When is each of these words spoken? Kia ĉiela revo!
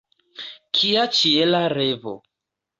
Kia 0.79 1.05
ĉiela 1.19 1.61
revo! 1.77 2.19